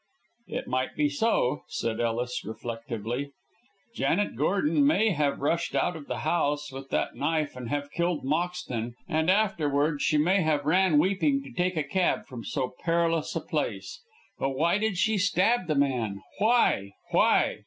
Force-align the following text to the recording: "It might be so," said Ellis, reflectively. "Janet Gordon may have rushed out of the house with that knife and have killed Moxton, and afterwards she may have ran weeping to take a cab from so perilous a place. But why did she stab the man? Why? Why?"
"It 0.47 0.65
might 0.67 0.95
be 0.95 1.09
so," 1.09 1.61
said 1.67 1.99
Ellis, 1.99 2.43
reflectively. 2.43 3.33
"Janet 3.93 4.35
Gordon 4.35 4.83
may 4.83 5.11
have 5.11 5.41
rushed 5.41 5.75
out 5.75 5.95
of 5.95 6.07
the 6.07 6.21
house 6.21 6.71
with 6.71 6.89
that 6.89 7.13
knife 7.13 7.55
and 7.55 7.69
have 7.69 7.91
killed 7.91 8.23
Moxton, 8.23 8.95
and 9.07 9.29
afterwards 9.29 10.01
she 10.01 10.17
may 10.17 10.41
have 10.41 10.65
ran 10.65 10.97
weeping 10.97 11.43
to 11.43 11.51
take 11.51 11.77
a 11.77 11.83
cab 11.83 12.25
from 12.25 12.43
so 12.43 12.73
perilous 12.83 13.35
a 13.35 13.41
place. 13.41 14.01
But 14.39 14.55
why 14.57 14.79
did 14.79 14.97
she 14.97 15.19
stab 15.19 15.67
the 15.67 15.75
man? 15.75 16.23
Why? 16.39 16.93
Why?" 17.11 17.57